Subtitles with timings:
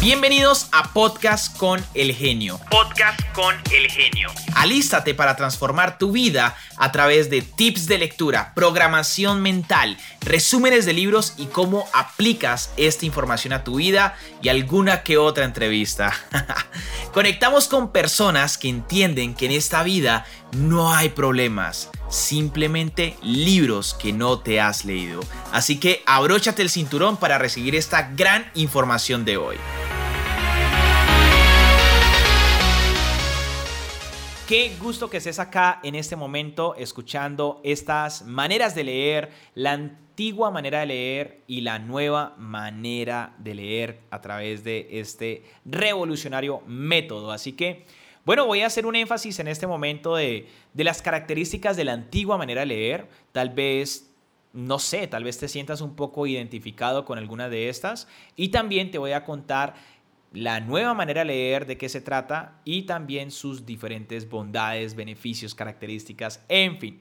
[0.00, 2.60] Bienvenidos a Podcast con el Genio.
[2.70, 4.30] Podcast con el Genio.
[4.54, 10.92] Alístate para transformar tu vida a través de tips de lectura, programación mental, resúmenes de
[10.92, 16.14] libros y cómo aplicas esta información a tu vida y alguna que otra entrevista.
[17.12, 24.12] Conectamos con personas que entienden que en esta vida no hay problemas, simplemente libros que
[24.12, 25.20] no te has leído.
[25.52, 29.56] Así que abróchate el cinturón para recibir esta gran información de hoy.
[34.48, 40.50] Qué gusto que estés acá en este momento escuchando estas maneras de leer, la antigua
[40.50, 47.30] manera de leer y la nueva manera de leer a través de este revolucionario método.
[47.30, 47.84] Así que,
[48.28, 51.94] bueno, voy a hacer un énfasis en este momento de, de las características de la
[51.94, 53.08] antigua manera de leer.
[53.32, 54.14] Tal vez
[54.52, 58.06] no sé, tal vez te sientas un poco identificado con alguna de estas.
[58.36, 59.76] Y también te voy a contar
[60.34, 65.54] la nueva manera de leer, de qué se trata y también sus diferentes bondades, beneficios,
[65.54, 67.00] características, en fin,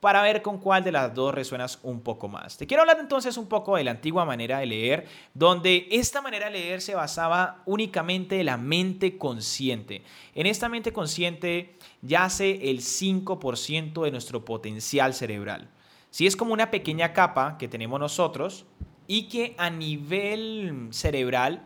[0.00, 2.56] para ver con cuál de las dos resuenas un poco más.
[2.56, 6.46] Te quiero hablar entonces un poco de la antigua manera de leer, donde esta manera
[6.46, 10.02] de leer se basaba únicamente en la mente consciente.
[10.34, 15.68] En esta mente consciente yace el 5% de nuestro potencial cerebral.
[16.10, 18.66] Si es como una pequeña capa que tenemos nosotros
[19.06, 21.64] y que a nivel cerebral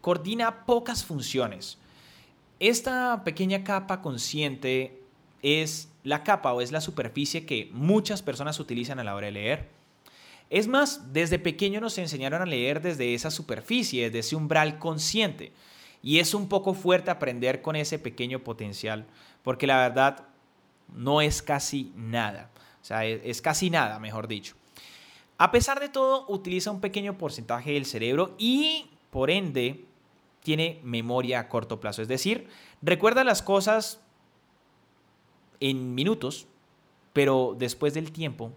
[0.00, 1.78] coordina pocas funciones.
[2.60, 5.02] Esta pequeña capa consciente
[5.42, 9.32] es la capa o es la superficie que muchas personas utilizan a la hora de
[9.32, 9.68] leer.
[10.50, 15.52] Es más, desde pequeño nos enseñaron a leer desde esa superficie, desde ese umbral consciente.
[16.04, 19.04] Y es un poco fuerte aprender con ese pequeño potencial,
[19.42, 20.28] porque la verdad
[20.94, 22.50] no es casi nada.
[22.80, 24.54] O sea, es, casi nada, mejor dicho.
[25.38, 29.86] A pesar de todo, utiliza un pequeño porcentaje del cerebro y, por ende,
[30.44, 32.00] tiene memoria a corto plazo.
[32.00, 32.46] Es decir,
[32.80, 34.05] recuerda las cosas
[35.60, 36.46] en minutos,
[37.12, 38.52] pero después del tiempo,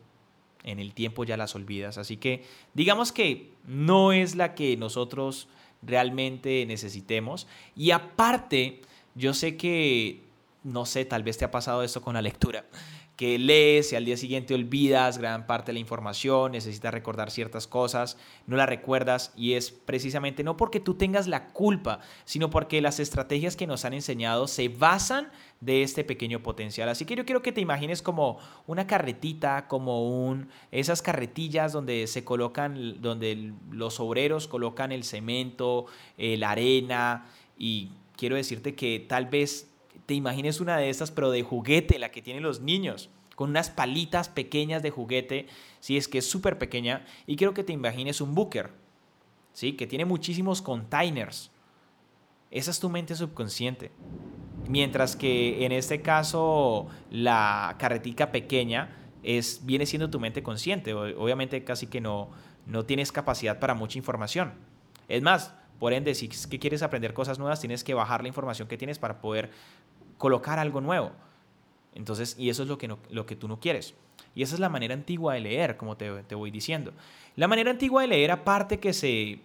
[0.64, 1.98] en el tiempo ya las olvidas.
[1.98, 2.44] Así que
[2.74, 5.48] digamos que no es la que nosotros
[5.82, 7.48] realmente necesitemos.
[7.76, 8.82] Y aparte,
[9.16, 10.22] yo sé que,
[10.64, 12.66] no sé, tal vez te ha pasado esto con la lectura
[13.20, 17.68] que lees y al día siguiente olvidas gran parte de la información, necesitas recordar ciertas
[17.68, 22.80] cosas, no las recuerdas y es precisamente no porque tú tengas la culpa, sino porque
[22.80, 26.88] las estrategias que nos han enseñado se basan de este pequeño potencial.
[26.88, 32.08] Así que yo quiero que te imagines como una carretita, como un esas carretillas donde
[32.08, 35.88] se colocan donde los obreros colocan el cemento,
[36.18, 37.26] eh, la arena
[37.58, 39.70] y quiero decirte que tal vez
[40.10, 43.70] te imagines una de estas, pero de juguete, la que tienen los niños, con unas
[43.70, 45.46] palitas pequeñas de juguete,
[45.82, 48.72] si es que es súper pequeña, y quiero que te imagines un booker,
[49.54, 49.74] ¿sí?
[49.74, 51.52] que tiene muchísimos containers.
[52.50, 53.92] Esa es tu mente subconsciente.
[54.68, 60.96] Mientras que en este caso la carretica pequeña es, viene siendo tu mente consciente.
[60.96, 62.32] Obviamente casi que no,
[62.66, 64.54] no tienes capacidad para mucha información.
[65.08, 68.28] Es más, por ende, si es que quieres aprender cosas nuevas, tienes que bajar la
[68.28, 69.52] información que tienes para poder
[70.20, 71.12] colocar algo nuevo.
[71.96, 73.96] Entonces, y eso es lo que, lo que tú no quieres.
[74.36, 76.94] Y esa es la manera antigua de leer, como te, voy diciendo.
[77.36, 79.40] La manera antigua de leer, aparte que se,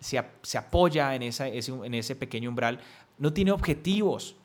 [0.00, 2.80] se, apoya en, esa, ese, en ese pequeño umbral,
[3.18, 4.36] no tiene objetivos.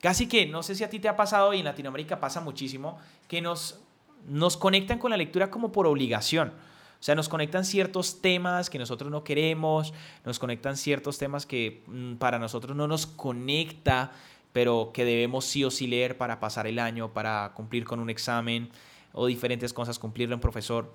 [0.00, 2.98] Casi que, no sé si a ti te ha pasado y en Latinoamérica pasa muchísimo,
[3.26, 3.80] que nos,
[4.28, 6.52] nos conectan con la lectura como por obligación.
[6.98, 9.92] O sea, nos conectan ciertos temas que nosotros no queremos,
[10.24, 14.12] nos conectan ciertos temas que mm, para nosotros no nos conecta,
[14.56, 18.08] pero que debemos sí o sí leer para pasar el año, para cumplir con un
[18.08, 18.70] examen
[19.12, 20.94] o diferentes cosas, cumplirlo en profesor,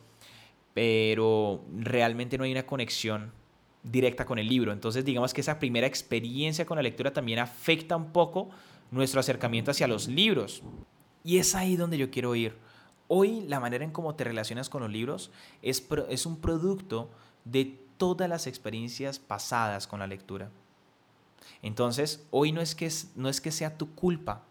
[0.73, 3.31] pero realmente no hay una conexión
[3.83, 4.71] directa con el libro.
[4.71, 8.49] Entonces digamos que esa primera experiencia con la lectura también afecta un poco
[8.89, 10.63] nuestro acercamiento hacia los libros.
[11.23, 12.55] Y es ahí donde yo quiero ir.
[13.09, 15.29] Hoy la manera en cómo te relacionas con los libros
[15.61, 17.11] es, es un producto
[17.45, 20.49] de todas las experiencias pasadas con la lectura.
[21.61, 24.43] Entonces, hoy no es que, no es que sea tu culpa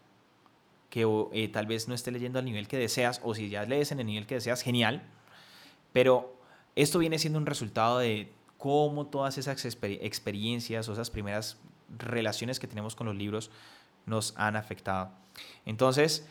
[0.89, 3.93] que eh, tal vez no esté leyendo al nivel que deseas, o si ya lees
[3.93, 5.01] en el nivel que deseas, genial,
[5.93, 6.35] pero
[6.75, 11.57] esto viene siendo un resultado de cómo todas esas experiencias o esas primeras
[11.97, 13.51] relaciones que tenemos con los libros
[14.05, 15.11] nos han afectado.
[15.65, 16.27] Entonces,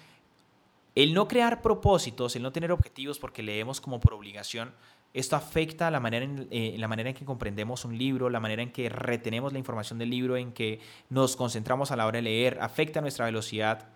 [0.95, 4.75] el no crear propósitos, el no tener objetivos porque leemos como por obligación,
[5.13, 8.63] esto afecta la manera, en, eh, la manera en que comprendemos un libro, la manera
[8.63, 12.23] en que retenemos la información del libro, en que nos concentramos a la hora de
[12.23, 13.89] leer, afecta nuestra velocidad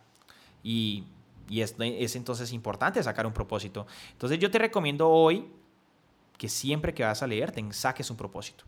[0.63, 1.05] y,
[1.51, 3.87] es entonces importante sacar un propósito.
[4.13, 5.47] Entonces yo te recomiendo hoy
[6.39, 8.65] que siempre que vas a leer te saques un propósito.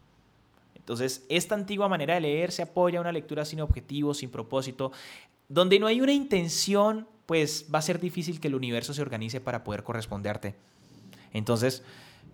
[0.75, 4.93] Entonces, esta antigua manera de leer se apoya a una lectura sin objetivo, sin propósito,
[5.48, 9.40] donde no hay una intención, pues va a ser difícil que el universo se organice
[9.40, 10.54] para poder corresponderte.
[11.32, 11.82] Entonces,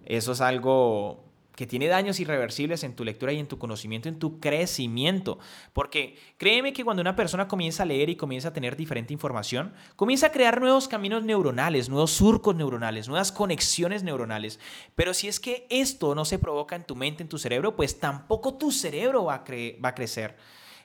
[0.06, 4.18] eso es algo que tiene daños irreversibles en tu lectura y en tu conocimiento, en
[4.18, 5.38] tu crecimiento.
[5.72, 9.74] Porque créeme que cuando una persona comienza a leer y comienza a tener diferente información,
[9.96, 14.58] comienza a crear nuevos caminos neuronales, nuevos surcos neuronales, nuevas conexiones neuronales.
[14.94, 18.00] Pero si es que esto no se provoca en tu mente, en tu cerebro, pues
[18.00, 19.44] tampoco tu cerebro va a,
[19.84, 20.36] va a crecer.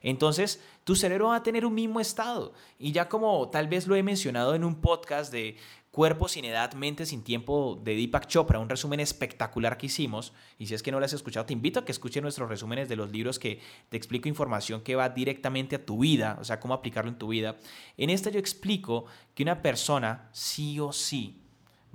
[0.01, 2.53] Entonces, tu cerebro va a tener un mismo estado.
[2.79, 5.57] Y ya como tal vez lo he mencionado en un podcast de
[5.97, 10.31] Cuerpo sin edad, mente sin tiempo de Deepak Chopra, un resumen espectacular que hicimos.
[10.59, 12.87] Y si es que no lo has escuchado, te invito a que escuches nuestros resúmenes
[12.87, 16.59] de los libros que te explico información que va directamente a tu vida, o sea,
[16.59, 17.57] cómo aplicarlo en tu vida.
[17.97, 21.46] En esta yo explico que una persona sí o sí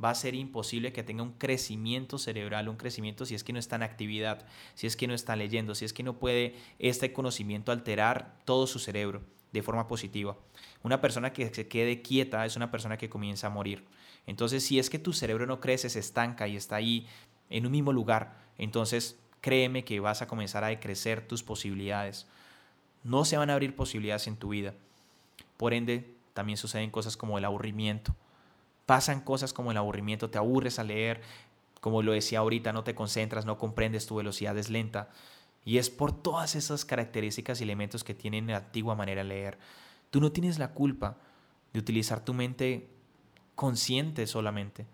[0.02, 3.58] va a ser imposible que tenga un crecimiento cerebral, un crecimiento si es que no
[3.58, 7.12] está en actividad, si es que no está leyendo, si es que no puede este
[7.12, 9.22] conocimiento alterar todo su cerebro
[9.52, 10.36] de forma positiva.
[10.82, 13.84] Una persona que se quede quieta es una persona que comienza a morir.
[14.26, 17.06] Entonces, si es que tu cerebro no crece, se estanca y está ahí
[17.50, 22.26] en un mismo lugar, entonces créeme que vas a comenzar a decrecer tus posibilidades.
[23.04, 24.74] No se van a abrir posibilidades en tu vida.
[25.56, 28.14] Por ende, también suceden cosas como el aburrimiento.
[28.86, 31.20] Pasan cosas como el aburrimiento, te aburres a leer,
[31.80, 35.10] como lo decía ahorita, no te concentras, no comprendes, tu velocidad es lenta.
[35.64, 39.58] Y es por todas esas características y elementos que tienen la antigua manera de leer.
[40.10, 41.16] Tú no tienes la culpa
[41.72, 42.88] de utilizar tu mente
[43.54, 44.86] consciente solamente,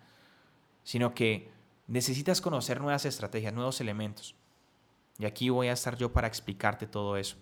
[0.85, 1.50] sino que
[1.87, 4.35] necesitas conocer nuevas estrategias, nuevos elementos.
[5.19, 7.37] Y aquí voy a estar yo para explicarte todo eso.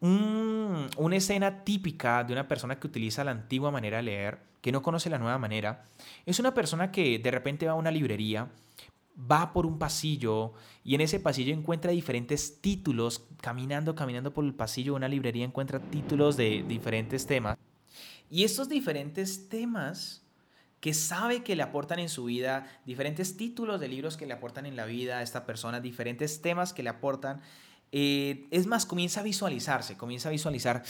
[0.00, 4.82] Una escena típica de una persona que utiliza la antigua manera de leer, que no
[4.82, 5.84] conoce la nueva manera,
[6.26, 8.48] es una persona que de repente va a una librería,
[9.30, 10.54] va por un pasillo
[10.84, 15.44] y en ese pasillo encuentra diferentes títulos, caminando, caminando por el pasillo de una librería
[15.44, 17.58] encuentra títulos de diferentes temas.
[18.30, 20.24] Y estos diferentes temas
[20.80, 24.64] que sabe que le aportan en su vida, diferentes títulos de libros que le aportan
[24.64, 27.42] en la vida a esta persona, diferentes temas que le aportan,
[27.92, 30.82] eh, es más, comienza a visualizarse, comienza a visualizar,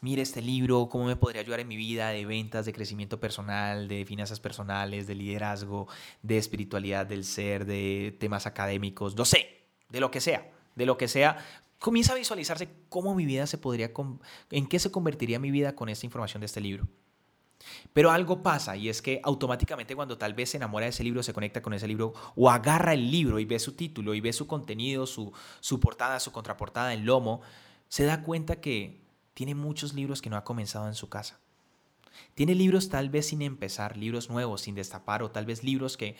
[0.00, 3.88] mire este libro, cómo me podría ayudar en mi vida de ventas, de crecimiento personal,
[3.88, 5.86] de finanzas personales, de liderazgo,
[6.22, 10.96] de espiritualidad del ser, de temas académicos, no sé, de lo que sea, de lo
[10.96, 11.36] que sea.
[11.78, 13.92] Comienza a visualizarse cómo mi vida se podría,
[14.50, 16.88] en qué se convertiría mi vida con esta información de este libro.
[17.92, 21.22] Pero algo pasa y es que automáticamente cuando tal vez se enamora de ese libro,
[21.22, 24.32] se conecta con ese libro o agarra el libro y ve su título y ve
[24.32, 27.40] su contenido, su, su portada, su contraportada, el lomo,
[27.88, 29.00] se da cuenta que
[29.34, 31.40] tiene muchos libros que no ha comenzado en su casa.
[32.34, 36.16] Tiene libros tal vez sin empezar, libros nuevos, sin destapar o tal vez libros que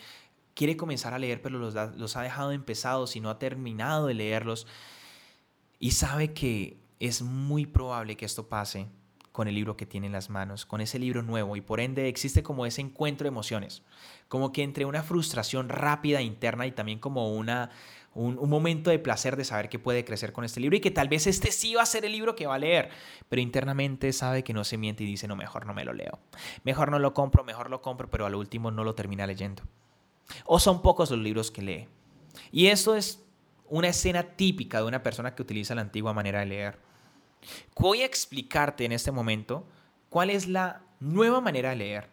[0.53, 4.13] quiere comenzar a leer pero los, los ha dejado empezados y no ha terminado de
[4.13, 4.67] leerlos.
[5.79, 8.87] Y sabe que es muy probable que esto pase
[9.37, 12.07] con el libro que tiene en las manos, con ese libro nuevo y por ende
[12.07, 13.83] existe como ese encuentro de emociones,
[14.29, 17.69] como que entre una frustración rápida interna y también como una,
[18.15, 21.07] un, momento de placer de saber que puede crecer con este libro y que tal
[21.07, 22.89] vez este sí va a ser el libro que va a leer,
[23.29, 26.17] pero internamente sabe que no se miente y dice, no, mejor no me lo leo,
[26.63, 29.61] mejor no lo compro, mejor lo compro, pero al último no lo termina leyendo.
[30.45, 31.87] O son pocos los libros que lee.
[32.51, 33.23] Y eso es
[33.69, 36.86] una escena típica de una persona que utiliza la antigua manera de leer.
[37.77, 39.65] Voy a explicarte en este momento
[40.09, 42.09] cuál es la nueva manera de leer.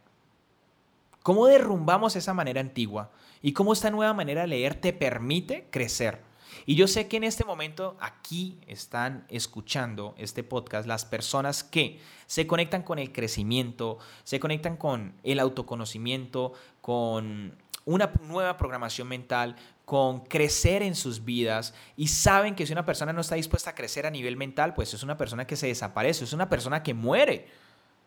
[1.23, 3.11] Cómo derrumbamos esa manera antigua
[3.41, 6.21] y cómo esta nueva manera de leer te permite crecer.
[6.67, 12.01] Y yo sé que en este momento aquí están escuchando este podcast las personas que
[12.27, 19.57] se conectan con el crecimiento, se conectan con el autoconocimiento, con una nueva programación mental,
[19.85, 23.75] con crecer en sus vidas y saben que si una persona no está dispuesta a
[23.75, 26.95] crecer a nivel mental, pues es una persona que se desaparece, es una persona que
[26.95, 27.49] muere,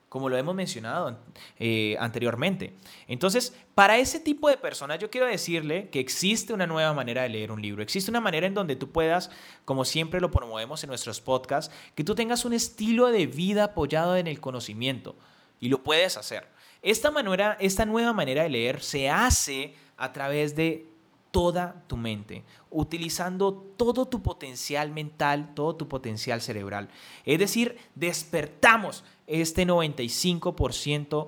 [0.10, 1.20] como lo hemos mencionado
[1.60, 2.74] eh, anteriormente.
[3.08, 7.30] Entonces, para ese tipo de personas yo quiero decirle que existe una nueva manera de
[7.30, 9.30] leer un libro, existe una manera en donde tú puedas,
[9.64, 14.18] como siempre lo promovemos en nuestros podcasts, que tú tengas un estilo de vida apoyado
[14.18, 15.16] en el conocimiento
[15.60, 16.48] y lo puedes hacer.
[16.82, 20.87] Esta, manera, esta nueva manera de leer se hace a través de
[21.32, 26.90] toda tu mente, utilizando todo tu potencial mental, todo tu potencial cerebral.
[27.26, 31.28] Es decir, despertamos este 95%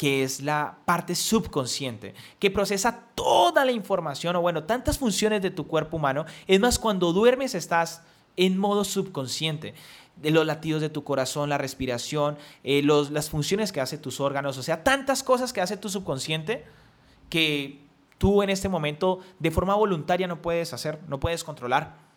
[0.00, 5.50] que es la parte subconsciente, que procesa toda la información o bueno, tantas funciones de
[5.50, 6.24] tu cuerpo humano.
[6.46, 8.02] Es más, cuando duermes estás
[8.38, 9.74] en modo subconsciente
[10.16, 14.56] de los latidos de tu corazón, la respiración, eh, las funciones que hace tus órganos,
[14.56, 16.64] o sea, tantas cosas que hace tu subconsciente
[17.28, 17.89] que
[18.20, 22.09] tú en este momento de forma voluntaria no puedes hacer, no puedes controlar.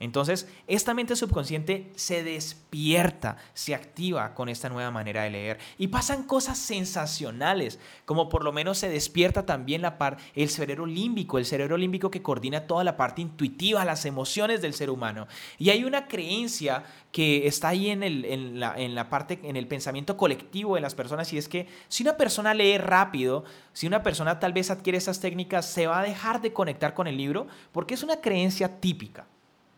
[0.00, 5.88] Entonces, esta mente subconsciente se despierta, se activa con esta nueva manera de leer y
[5.88, 11.38] pasan cosas sensacionales, como por lo menos se despierta también la par el cerebro límbico,
[11.38, 15.26] el cerebro límbico que coordina toda la parte intuitiva, las emociones del ser humano.
[15.58, 20.16] Y hay una creencia que está ahí en, el, en, la, parte, en el pensamiento
[20.16, 24.40] colectivo de las personas y es que si una persona lee rápido, si una persona
[24.40, 27.94] tal vez adquiere esas técnicas, se va a dejar de conectar con el libro porque
[27.94, 29.26] es una creencia típica.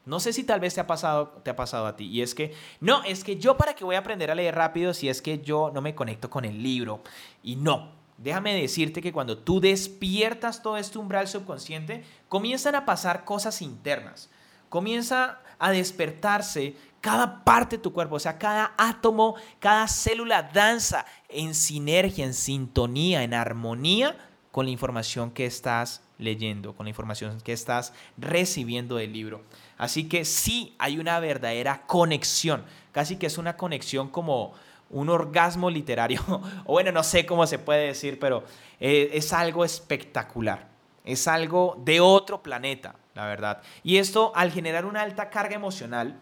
[0.07, 2.07] No sé si tal vez te ha pasado, te ha pasado a ti.
[2.07, 4.95] Y es que, no, es que yo para que voy a aprender a leer rápido
[4.95, 7.03] si es que yo no me conecto con el libro.
[7.43, 13.25] Y no, déjame decirte que cuando tú despiertas todo este umbral subconsciente, comienzan a pasar
[13.25, 14.31] cosas internas.
[14.69, 21.05] Comienza a despertarse cada parte de tu cuerpo, o sea, cada átomo, cada célula danza
[21.29, 24.17] en sinergia, en sintonía, en armonía
[24.53, 29.43] con la información que estás leyendo, con la información que estás recibiendo del libro.
[29.77, 34.55] Así que sí hay una verdadera conexión, casi que es una conexión como
[34.89, 36.23] un orgasmo literario,
[36.65, 38.45] o bueno, no sé cómo se puede decir, pero
[38.81, 40.69] eh, es algo espectacular,
[41.05, 43.63] es algo de otro planeta, la verdad.
[43.83, 46.19] Y esto al generar una alta carga emocional,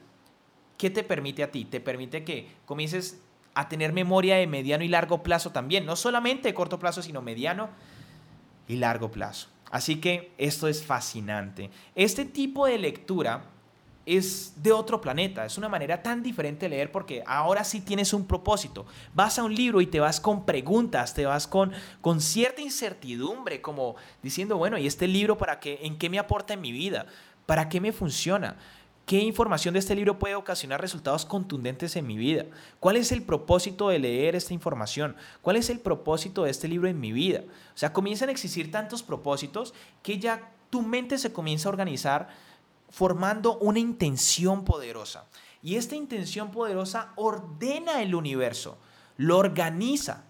[0.78, 1.64] ¿qué te permite a ti?
[1.64, 3.20] Te permite que comiences
[3.54, 7.22] a tener memoria de mediano y largo plazo también, no solamente de corto plazo, sino
[7.22, 7.68] mediano
[8.66, 9.53] y largo plazo.
[9.70, 11.70] Así que esto es fascinante.
[11.94, 13.44] Este tipo de lectura
[14.06, 18.12] es de otro planeta, es una manera tan diferente de leer porque ahora sí tienes
[18.12, 18.86] un propósito.
[19.14, 23.60] Vas a un libro y te vas con preguntas, te vas con, con cierta incertidumbre,
[23.60, 25.80] como diciendo, bueno, ¿y este libro para qué?
[25.82, 27.06] ¿En qué me aporta en mi vida?
[27.46, 28.56] ¿Para qué me funciona?
[29.06, 32.46] ¿Qué información de este libro puede ocasionar resultados contundentes en mi vida?
[32.80, 35.14] ¿Cuál es el propósito de leer esta información?
[35.42, 37.42] ¿Cuál es el propósito de este libro en mi vida?
[37.74, 42.28] O sea, comienzan a existir tantos propósitos que ya tu mente se comienza a organizar
[42.88, 45.26] formando una intención poderosa.
[45.62, 48.78] Y esta intención poderosa ordena el universo,
[49.18, 50.23] lo organiza.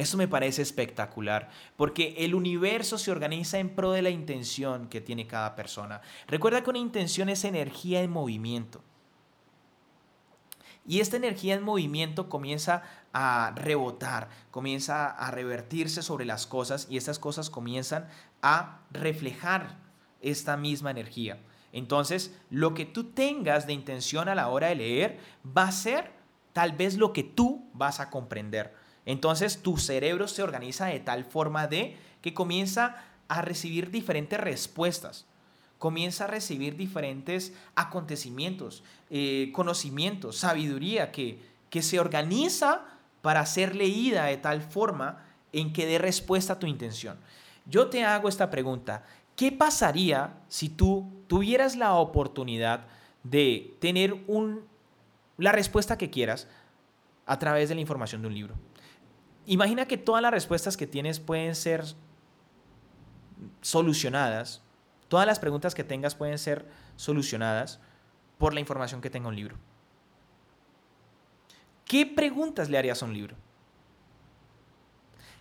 [0.00, 5.02] Eso me parece espectacular, porque el universo se organiza en pro de la intención que
[5.02, 6.00] tiene cada persona.
[6.26, 8.82] Recuerda que una intención es energía en movimiento.
[10.86, 16.96] Y esta energía en movimiento comienza a rebotar, comienza a revertirse sobre las cosas y
[16.96, 18.08] estas cosas comienzan
[18.40, 19.76] a reflejar
[20.22, 21.38] esta misma energía.
[21.72, 26.10] Entonces, lo que tú tengas de intención a la hora de leer va a ser
[26.54, 28.79] tal vez lo que tú vas a comprender.
[29.06, 32.96] Entonces tu cerebro se organiza de tal forma de que comienza
[33.28, 35.26] a recibir diferentes respuestas,
[35.78, 41.40] comienza a recibir diferentes acontecimientos, eh, conocimientos, sabiduría que,
[41.70, 42.84] que se organiza
[43.22, 47.18] para ser leída de tal forma en que dé respuesta a tu intención.
[47.66, 49.04] Yo te hago esta pregunta,
[49.36, 52.86] ¿qué pasaría si tú tuvieras la oportunidad
[53.22, 54.64] de tener un,
[55.38, 56.48] la respuesta que quieras
[57.26, 58.54] a través de la información de un libro?
[59.46, 61.84] Imagina que todas las respuestas que tienes pueden ser
[63.60, 64.62] solucionadas,
[65.08, 66.66] todas las preguntas que tengas pueden ser
[66.96, 67.80] solucionadas
[68.38, 69.56] por la información que tenga un libro.
[71.84, 73.36] ¿Qué preguntas le harías a un libro?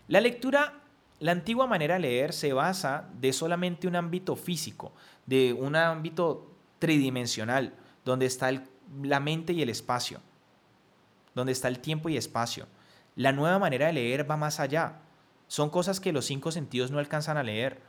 [0.07, 0.81] La lectura,
[1.19, 4.91] la antigua manera de leer se basa de solamente un ámbito físico,
[5.27, 8.51] de un ámbito tridimensional, donde está
[9.03, 10.19] la mente y el espacio,
[11.35, 12.65] donde está el tiempo y espacio.
[13.19, 14.93] La nueva manera de leer va más allá.
[15.49, 17.81] Son cosas que los cinco sentidos no alcanzan a leer.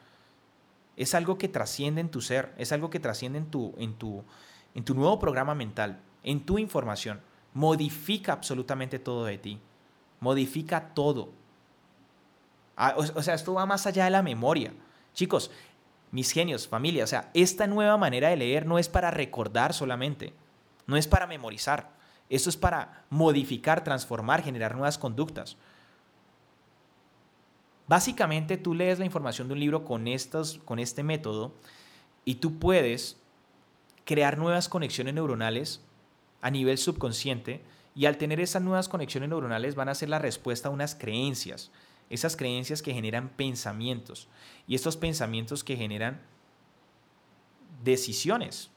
[0.96, 4.25] Es algo que trasciende en tu ser, es algo que trasciende en tu, en tu,
[4.75, 7.20] en tu nuevo programa mental, en tu información.
[7.54, 9.60] Modifica absolutamente todo de ti.
[10.18, 11.30] Modifica todo.
[12.76, 14.72] Ah, o sea, esto va más allá de la memoria.
[15.14, 15.52] Chicos,
[16.10, 20.32] mis genios, familia, o sea, esta nueva manera de leer no es para recordar solamente,
[20.88, 22.00] no es para memorizar.
[22.30, 25.56] Eso es para modificar, transformar, generar nuevas conductas.
[27.88, 30.06] Básicamente tú lees la información de un libro con,
[30.64, 31.52] con este método
[32.25, 33.16] y tú puedes
[34.04, 35.82] crear nuevas conexiones neuronales
[36.40, 37.62] a nivel subconsciente
[37.96, 41.72] y al tener esas nuevas conexiones neuronales van a ser la respuesta a unas creencias,
[42.10, 44.28] esas creencias que generan pensamientos
[44.68, 46.20] y estos pensamientos que generan
[47.82, 48.70] decisiones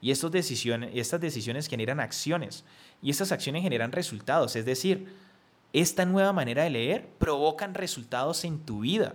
[0.00, 2.64] y estas decisiones, estas decisiones generan acciones
[3.02, 4.56] y estas acciones generan resultados.
[4.56, 5.08] Es decir,
[5.72, 9.14] esta nueva manera de leer provocan resultados en tu vida.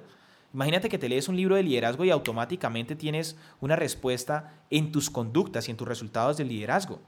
[0.53, 5.09] Imagínate que te lees un libro de liderazgo y automáticamente tienes una respuesta en tus
[5.09, 7.01] conductas y en tus resultados del liderazgo.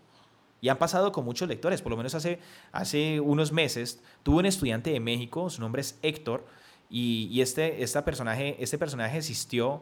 [0.60, 2.40] Y han pasado con muchos lectores, por lo menos hace,
[2.72, 6.46] hace unos meses, tuve un estudiante de México, su nombre es Héctor,
[6.90, 9.82] y, este, esta personaje, este personaje asistió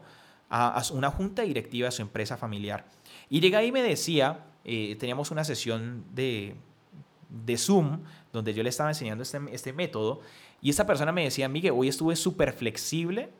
[0.50, 2.84] a, una junta directiva de su empresa familiar.
[3.28, 6.54] Y llega y me decía, eh, teníamos una sesión de,
[7.28, 8.00] de Zoom
[8.32, 10.20] donde yo le estaba enseñando este, este método
[10.60, 13.30] y esta persona me decía, Miguel, hoy estuve súper flexible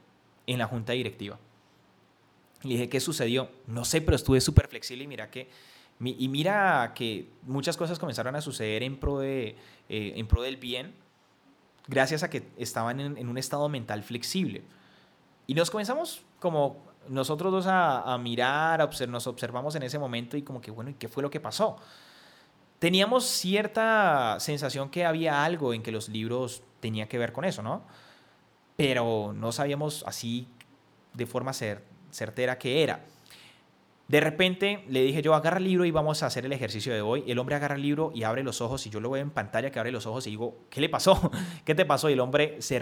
[0.47, 1.39] en la junta directiva.
[2.63, 3.51] Le dije, ¿qué sucedió?
[3.67, 5.49] No sé, pero estuve súper flexible y mira que,
[6.01, 9.57] y mira que muchas cosas comenzaron a suceder en pro, de,
[9.89, 10.95] eh, en pro del bien
[11.89, 14.63] gracias a que estaban en, un estado mental flexible.
[15.47, 20.61] Y nos comenzamos como nosotros dos a, mirar, nos observamos en ese momento y como
[20.61, 21.77] que, bueno, ¿y qué fue lo que pasó?
[22.79, 27.63] Teníamos cierta sensación que había algo en que los libros tenía que ver con eso,
[27.63, 27.83] ¿no?
[28.77, 30.47] Pero no sabíamos así
[31.15, 33.01] de forma certera qué era.
[34.09, 37.01] De repente le dije yo, agarra el libro y vamos a hacer el ejercicio de
[37.01, 37.25] hoy.
[37.27, 39.71] El hombre agarra el libro y abre los ojos y yo lo veo en pantalla
[39.71, 41.31] que abre los ojos y digo, ¿qué le pasó?
[41.65, 42.09] ¿Qué te pasó?
[42.09, 42.81] Y el hombre se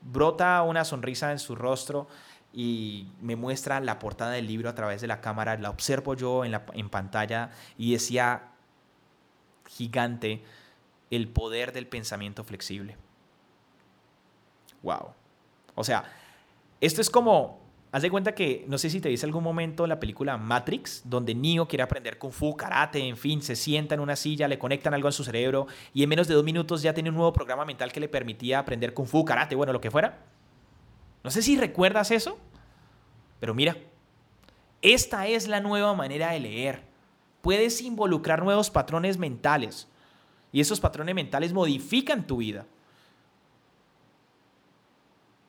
[0.00, 2.08] brota una sonrisa en su rostro
[2.52, 5.56] y me muestra la portada del libro a través de la cámara.
[5.58, 8.48] La observo yo en, la, en pantalla y decía
[9.66, 10.42] gigante
[11.10, 12.96] el poder del pensamiento flexible.
[14.82, 15.10] Wow.
[15.74, 16.04] O sea,
[16.80, 17.60] esto es como
[17.92, 21.34] Haz de cuenta que, no sé si te dice algún momento la película Matrix, donde
[21.34, 24.94] Neo quiere aprender kung fu, karate, en fin, se sienta en una silla, le conectan
[24.94, 27.64] algo en su cerebro y en menos de dos minutos ya tiene un nuevo programa
[27.64, 30.20] mental que le permitía aprender kung fu, karate, bueno, lo que fuera.
[31.22, 32.38] No sé si recuerdas eso,
[33.40, 33.76] pero mira,
[34.82, 36.82] esta es la nueva manera de leer.
[37.42, 39.88] Puedes involucrar nuevos patrones mentales
[40.52, 42.66] y esos patrones mentales modifican tu vida.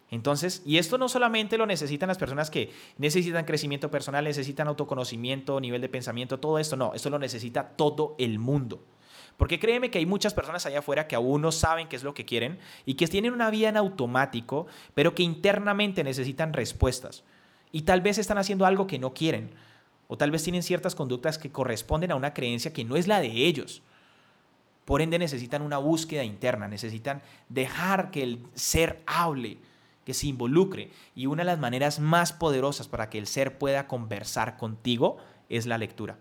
[0.09, 5.59] Entonces, y esto no solamente lo necesitan las personas que necesitan crecimiento personal, necesitan autoconocimiento,
[5.61, 8.83] nivel de pensamiento, todo esto, no, esto lo necesita todo el mundo.
[9.41, 12.13] Porque créeme que hay muchas personas allá afuera que aún no saben qué es lo
[12.13, 17.23] que quieren y que tienen una vida en automático, pero que internamente necesitan respuestas.
[17.71, 19.49] Y tal vez están haciendo algo que no quieren.
[20.07, 23.19] O tal vez tienen ciertas conductas que corresponden a una creencia que no es la
[23.19, 23.81] de ellos.
[24.85, 29.57] Por ende necesitan una búsqueda interna, necesitan dejar que el ser hable,
[30.05, 30.91] que se involucre.
[31.15, 35.17] Y una de las maneras más poderosas para que el ser pueda conversar contigo
[35.49, 36.19] es la lectura.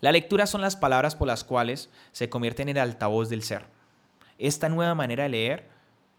[0.00, 3.66] La lectura son las palabras por las cuales se convierte en el altavoz del ser.
[4.38, 5.68] Esta nueva manera de leer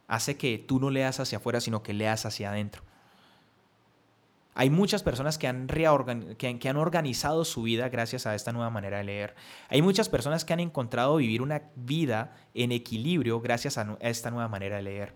[0.07, 2.83] hace que tú no leas hacia afuera, sino que leas hacia adentro.
[4.55, 5.67] Hay muchas personas que han,
[6.37, 9.35] que, han, organizado su vida gracias a esta nueva manera de leer.
[9.69, 14.49] Hay muchas personas que han encontrado vivir una vida en equilibrio gracias a esta nueva
[14.49, 15.13] manera de leer.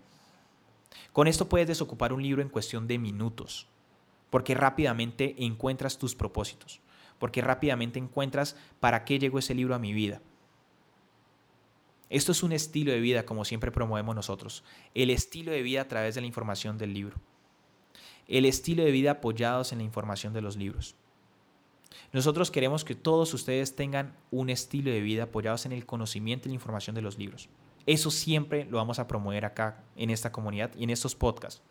[1.12, 3.66] Con esto puedes desocupar un libro en cuestión de minutos,
[4.30, 6.80] porque rápidamente encuentras tus propósitos,
[7.18, 10.20] porque rápidamente encuentras para qué llegó ese libro a mi vida.
[12.10, 14.62] Esto es un estilo de vida como siempre promovemos nosotros,
[14.94, 17.16] el estilo de vida a través de la información del libro,
[18.28, 20.94] el estilo de vida apoyados en la información de los libros.
[22.12, 26.50] Nosotros queremos que todos ustedes tengan un estilo de vida apoyados en el conocimiento y
[26.50, 27.48] la información de los libros.
[27.86, 31.62] Eso siempre lo vamos a promover acá en esta comunidad y en estos podcasts.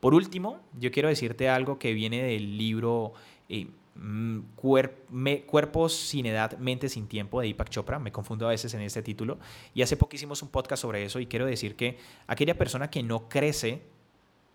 [0.00, 3.14] Por último, yo quiero decirte algo que viene del libro
[3.48, 7.98] eh, mm, Cuerpos sin edad, mente sin tiempo de Deepak Chopra.
[7.98, 9.38] Me confundo a veces en este título.
[9.74, 13.02] Y hace poco hicimos un podcast sobre eso y quiero decir que aquella persona que
[13.02, 13.82] no crece,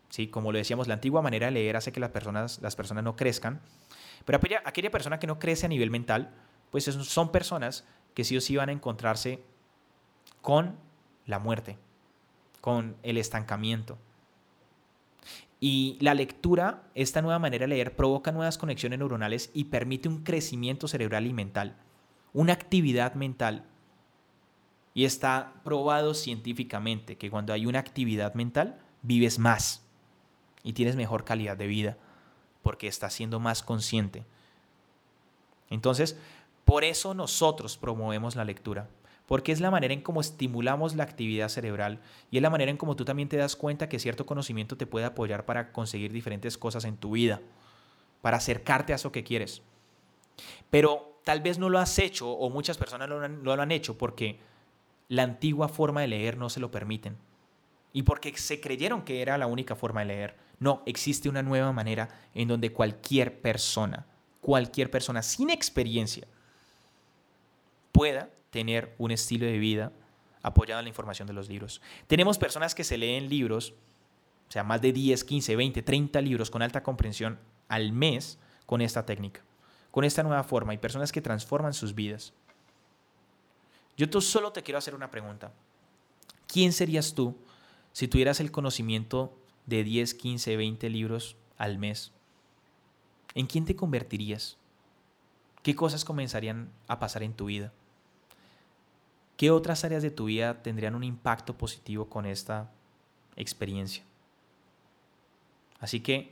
[0.10, 0.28] ¿sí?
[0.28, 3.16] como lo decíamos, la antigua manera de leer hace que las personas, las personas no
[3.16, 3.62] crezcan.
[4.26, 6.32] Pero aquella, aquella persona que no crece a nivel mental,
[6.70, 9.44] pues son personas que sí o sí van a encontrarse
[10.42, 10.76] con
[11.26, 11.78] la muerte,
[12.62, 13.98] con el estancamiento.
[15.64, 20.24] Y la lectura, esta nueva manera de leer, provoca nuevas conexiones neuronales y permite un
[20.24, 21.78] crecimiento cerebral y mental,
[22.34, 23.68] una actividad mental.
[24.96, 29.86] Y está probado científicamente que cuando hay una actividad mental, vives más
[30.64, 31.98] y tienes mejor calidad de vida
[32.64, 34.26] porque estás siendo más consciente.
[35.70, 36.18] Entonces,
[36.66, 38.90] por eso nosotros promovemos la lectura
[39.32, 42.76] porque es la manera en cómo estimulamos la actividad cerebral y es la manera en
[42.76, 46.58] cómo tú también te das cuenta que cierto conocimiento te puede apoyar para conseguir diferentes
[46.58, 47.40] cosas en tu vida,
[48.22, 49.62] para acercarte a eso que quieres.
[50.70, 54.38] Pero tal vez no lo has hecho o muchas personas no lo han, hecho porque
[55.08, 57.16] la antigua forma de leer no se lo permiten
[57.94, 60.36] y porque se creyeron que era la única forma de leer.
[60.60, 64.06] No, existe una nueva manera en donde cualquier persona,
[64.42, 66.28] cualquier persona sin experiencia
[67.94, 69.92] pueda tener un estilo de vida
[70.44, 71.82] apoyado en la información de los libros.
[72.08, 73.74] Tenemos personas que se leen libros,
[74.48, 78.82] o sea, más de 10, 15, 20, 30 libros con alta comprensión al mes con
[78.82, 79.42] esta técnica,
[79.90, 82.34] con esta nueva forma, y personas que transforman sus vidas.
[83.98, 85.52] Yo solo te quiero hacer una pregunta.
[86.48, 87.36] ¿Quién serías tú
[87.94, 92.12] si tuvieras el conocimiento de 10, 15, 20 libros al mes,
[93.36, 94.58] ¿en quién te convertirías?
[95.64, 97.72] ¿Qué cosas comenzarían a pasar en tu vida?
[99.42, 102.70] ¿Qué otras áreas de tu vida tendrían un impacto positivo con esta
[103.36, 104.04] experiencia?
[105.80, 106.30] Así que,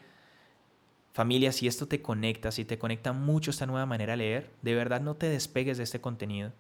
[1.12, 4.76] familia, si esto te conecta, si te conecta mucho esta nueva manera de leer, de
[4.76, 6.52] verdad no te despegues de este contenido.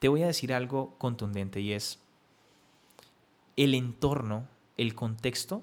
[0.00, 2.00] Te voy a decir algo contundente y es,
[3.56, 5.62] el entorno, el contexto,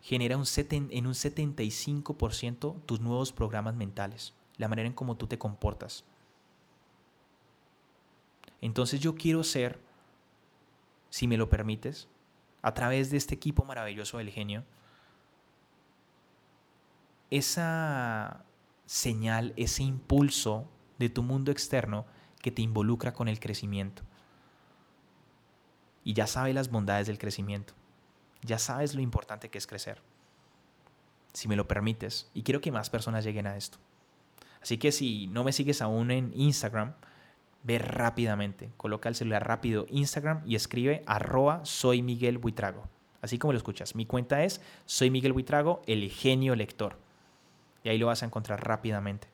[0.00, 6.04] genera en un 75% tus nuevos programas mentales, la manera en cómo tú te comportas.
[8.64, 9.78] Entonces yo quiero ser,
[11.10, 12.08] si me lo permites,
[12.62, 14.64] a través de este equipo maravilloso del genio,
[17.28, 18.42] esa
[18.86, 20.66] señal, ese impulso
[20.98, 22.06] de tu mundo externo
[22.40, 24.02] que te involucra con el crecimiento.
[26.02, 27.74] Y ya sabes las bondades del crecimiento.
[28.40, 30.00] Ya sabes lo importante que es crecer.
[31.34, 32.30] Si me lo permites.
[32.32, 33.76] Y quiero que más personas lleguen a esto.
[34.62, 36.94] Así que si no me sigues aún en Instagram,
[37.64, 38.70] ve rápidamente.
[38.76, 42.88] Coloca el celular rápido Instagram y escribe arroba soy Miguel Buitrago.
[43.20, 43.96] Así como lo escuchas.
[43.96, 46.98] Mi cuenta es soy Miguel Buitrago, el genio lector.
[47.82, 49.28] Y ahí lo vas a encontrar rápidamente.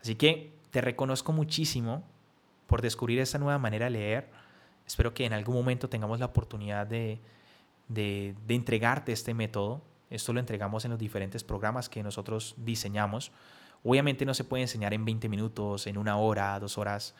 [0.00, 2.04] Así que te reconozco muchísimo
[2.66, 4.28] por descubrir esta nueva manera de leer.
[4.86, 7.20] Espero que en algún momento tengamos la oportunidad de,
[7.88, 9.82] de, de entregarte este método.
[10.10, 13.30] Esto lo entregamos en los diferentes programas que nosotros diseñamos.
[13.84, 17.14] Obviamente no se puede enseñar en 20 minutos, en una hora, dos horas,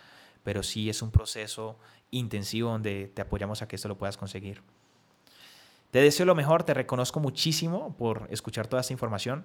[0.44, 1.78] pero sí es un proceso
[2.10, 4.62] intensivo donde te apoyamos a que esto lo puedas conseguir.
[5.90, 9.44] Te deseo lo mejor, te reconozco muchísimo por escuchar toda esta información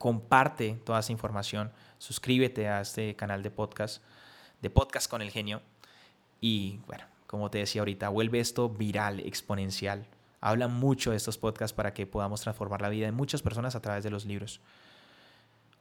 [0.00, 4.02] comparte toda esa información, suscríbete a este canal de podcast,
[4.62, 5.60] de podcast con el genio.
[6.40, 10.06] Y bueno, como te decía ahorita, vuelve esto viral, exponencial.
[10.40, 13.82] Habla mucho de estos podcasts para que podamos transformar la vida de muchas personas a
[13.82, 14.62] través de los libros.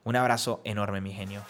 [0.04, 1.44] Un abrazo enorme, mi genio.